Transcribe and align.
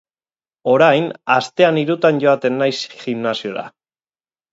Orain, 0.71 1.03
astean 1.33 1.77
hirutan 1.81 2.21
joaten 2.23 2.57
naiz 2.63 2.71
gimnasiora. 2.95 3.67